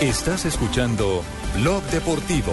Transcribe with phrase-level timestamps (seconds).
[0.00, 1.24] Estás escuchando
[1.56, 2.52] Blog Deportivo.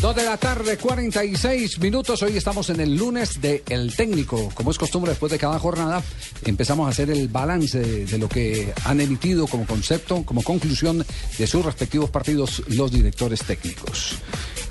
[0.00, 2.22] Dos de la tarde, 46 minutos.
[2.22, 4.52] Hoy estamos en el lunes de El Técnico.
[4.54, 6.00] Como es costumbre, después de cada jornada,
[6.44, 11.04] empezamos a hacer el balance de, lo que han emitido como concepto, como conclusión
[11.38, 14.14] de sus respectivos partidos los directores técnicos.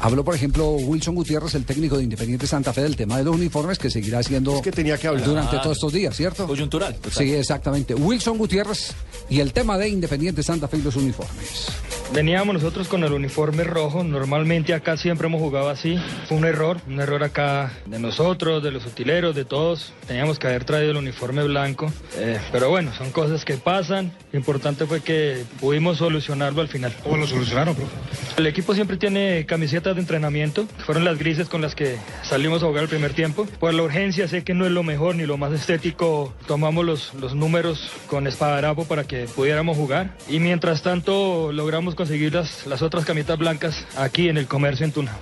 [0.01, 3.35] Habló, por ejemplo, Wilson Gutiérrez, el técnico de Independiente Santa Fe, del tema de los
[3.35, 5.25] uniformes, que seguirá siendo Es que tenía que hablar.
[5.25, 6.47] durante todos estos días, ¿cierto?
[6.47, 6.95] Coyuntural.
[7.15, 7.93] Sí, exactamente.
[7.93, 8.93] Wilson Gutiérrez
[9.29, 11.67] y el tema de Independiente Santa Fe y los uniformes.
[12.13, 15.97] Veníamos nosotros con el uniforme rojo, normalmente acá siempre hemos jugado así,
[16.27, 20.47] fue un error, un error acá de nosotros, de los utileros, de todos, teníamos que
[20.47, 24.99] haber traído el uniforme blanco, eh, pero bueno, son cosas que pasan, lo importante fue
[24.99, 26.93] que pudimos solucionarlo al final.
[27.01, 27.95] ¿Cómo lo solucionaron, profe?
[28.35, 32.65] El equipo siempre tiene camisetas de entrenamiento, fueron las grises con las que salimos a
[32.65, 35.37] jugar el primer tiempo, por la urgencia sé que no es lo mejor ni lo
[35.37, 40.17] más estético, tomamos los, los números con espadarapo para que pudiéramos jugar.
[40.27, 44.91] Y mientras tanto logramos conseguir las, las otras camisetas blancas aquí en el comercio en
[44.91, 45.15] Tuna.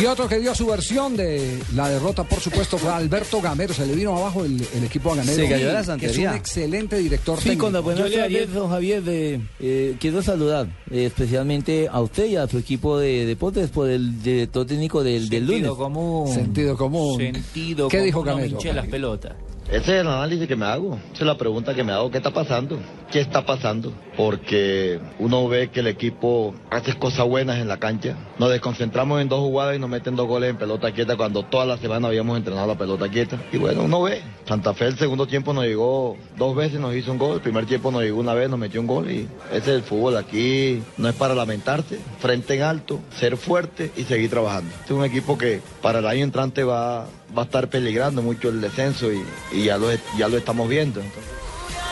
[0.00, 3.74] Y otro que dio su versión de la derrota, por supuesto, fue Alberto Gamero.
[3.74, 5.36] Se le vino abajo el, el equipo a Gamero.
[5.36, 8.02] Se cayó de la que es un excelente director Sí, con las técnico.
[8.02, 9.02] buenas tardes, don Javier.
[9.06, 13.90] eh, eh, quiero saludar eh, especialmente a usted y a su equipo de deportes por
[13.90, 15.56] el director técnico del, del lunes.
[15.60, 16.34] Sentido común.
[16.34, 17.18] Sentido común.
[17.18, 18.48] Sentido ¿Qué común, dijo no me Gamero?
[18.56, 19.32] hinché las pelotas.
[19.68, 22.18] Ese es el análisis que me hago, esa es la pregunta que me hago, ¿qué
[22.18, 22.78] está pasando?
[23.10, 23.92] ¿Qué está pasando?
[24.16, 29.28] Porque uno ve que el equipo hace cosas buenas en la cancha, nos desconcentramos en
[29.28, 32.36] dos jugadas y nos meten dos goles en pelota quieta cuando toda la semana habíamos
[32.36, 33.38] entrenado la pelota quieta.
[33.52, 37.12] Y bueno, uno ve, Santa Fe el segundo tiempo nos llegó dos veces, nos hizo
[37.12, 39.58] un gol, el primer tiempo nos llegó una vez, nos metió un gol y ese
[39.58, 44.28] es el fútbol, aquí no es para lamentarse, frente en alto, ser fuerte y seguir
[44.28, 44.70] trabajando.
[44.70, 48.48] Este es un equipo que para el año entrante va, va a estar peligrando mucho
[48.48, 49.90] el descenso y, ya, lo,
[50.36, 51.02] estamos viendo.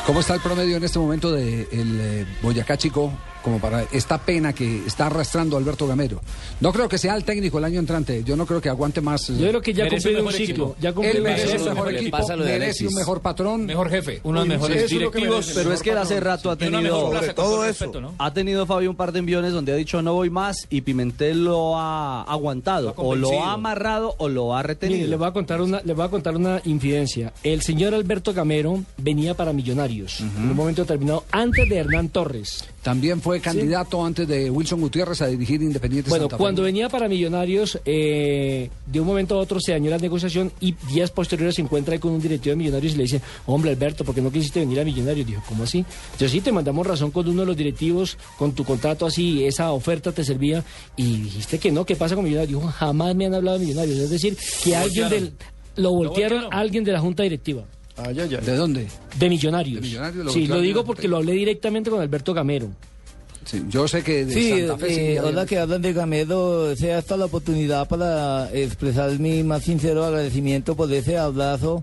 [0.06, 3.82] ¿Cómo está el promedio en este momento del de el, eh, Boyacá Chico como para
[3.92, 6.20] esta pena que está arrastrando Alberto Gamero?
[6.60, 8.22] No creo que sea el técnico el año entrante.
[8.24, 9.28] Yo no creo que aguante más.
[9.28, 10.44] Yo creo que ya cumplido un ciclo.
[10.44, 10.76] equipo.
[10.80, 11.62] Ya cumplió Él un merece ciclo.
[11.62, 13.66] un mejor equipo, merece un mejor patrón.
[13.66, 14.20] Mejor jefe.
[14.24, 17.84] Unos mejores directivos, pero es que él hace rato ha tenido todo eso.
[17.84, 18.14] respeto, ¿no?
[18.18, 21.44] ha tenido Fabio un par de enviones donde ha dicho no voy más y Pimentel
[21.44, 24.98] lo ha aguantado, Lo ha o lo ha amarrado o lo ha retenido.
[24.98, 27.32] Mire, le voy a contar una, le voy a contar una infidencia.
[27.42, 32.64] El señor Alberto Gamero venía para Millonarios en un momento determinado antes de Hernán Torres.
[32.82, 36.40] También fue candidato antes de Wilson Gutiérrez a dirigir Independiente Bueno, Santa Fe.
[36.40, 40.72] cuando venía para Millonarios, eh, de un momento a otro se dañó la negociación y
[40.90, 44.04] días posteriores se encuentra ahí con un directivo de Millonarios y le dice, hombre Alberto,
[44.04, 45.26] ¿por qué no quisiste venir a Millonarios?
[45.26, 45.84] Dijo, ¿cómo así?
[46.18, 49.72] Yo sí te mandamos razón con uno de los directivos, con tu contrato así, esa
[49.72, 50.64] oferta te servía
[50.96, 52.60] y dijiste que no, ¿qué pasa con Millonarios?
[52.60, 53.98] Dijo, jamás me han hablado de Millonarios.
[53.98, 55.32] Es decir, que alguien del...
[55.76, 56.54] Lo voltearon voltearon.
[56.54, 57.64] a alguien de la junta directiva.
[58.06, 58.44] Ay, ay, ay.
[58.46, 58.86] ¿De dónde?
[59.18, 59.80] De Millonarios.
[59.80, 62.68] De Millonarios lo sí, lo digo porque lo hablé directamente con Alberto Gamero.
[63.44, 65.46] Sí, yo sé que de Sí, Santa Fe sí eh, ahora viene.
[65.46, 70.92] que hablan de Gamero, sea esta la oportunidad para expresar mi más sincero agradecimiento por
[70.92, 71.82] ese abrazo.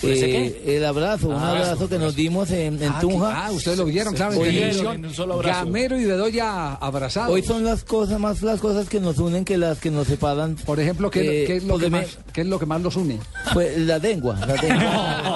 [0.00, 3.28] ¿Por ese eh, el abrazo, un abrazo que nos dimos en, en Ah, Tunja.
[3.30, 4.44] que- ah, ustedes lo vieron, claro.
[4.44, 5.64] en en un solo abrazo.
[5.64, 7.32] Gamero y Bedoya abrazados.
[7.32, 10.56] Hoy son las cosas más las cosas que nos unen que las que nos separan.
[10.56, 12.66] Por ejemplo, ¿qué, Eh, qué es lo que porque me- más, ¿qué es lo que
[12.66, 13.18] más los une?
[13.54, 15.22] Pues la lengua, la lengua.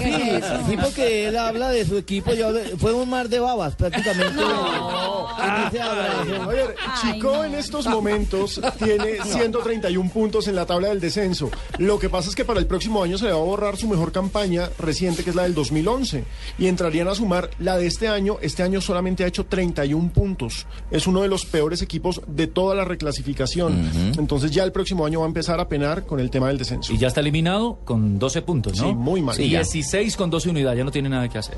[0.00, 2.32] Sí, sí, porque él habla de su equipo.
[2.34, 4.40] Yo fue un mar de babas prácticamente.
[4.42, 5.09] en
[5.68, 6.42] ese abrazo.
[6.42, 11.50] A ver, Chico en estos momentos tiene 131 puntos en la tabla del descenso.
[11.78, 13.88] Lo que pasa es que para el próximo año se le va a borrar su
[13.88, 16.24] mejor campaña reciente, que es la del 2011.
[16.58, 18.38] Y entrarían a sumar la de este año.
[18.40, 20.66] Este año solamente ha hecho 31 puntos.
[20.90, 24.14] Es uno de los peores equipos de toda la reclasificación.
[24.18, 26.92] Entonces ya el próximo año va a empezar a penar con el tema del descenso.
[26.92, 28.88] Y ya está eliminado con 12 puntos, ¿no?
[28.88, 29.36] Sí, muy mal.
[29.36, 29.60] Ya.
[29.60, 31.56] 16 con 12 unidades, ya no tiene nada que hacer.